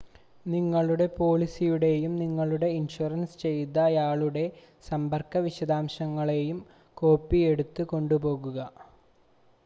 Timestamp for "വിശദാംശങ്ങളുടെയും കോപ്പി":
5.45-7.41